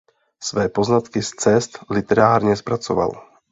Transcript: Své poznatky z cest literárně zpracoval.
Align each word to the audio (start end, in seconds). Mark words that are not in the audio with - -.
Své 0.43 0.69
poznatky 0.69 1.23
z 1.23 1.29
cest 1.29 1.79
literárně 1.91 2.55
zpracoval. 2.55 3.27